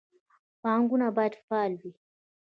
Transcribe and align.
بانکونه 0.63 1.07
باید 1.17 1.33
فعال 1.45 1.73
وي 1.81 1.91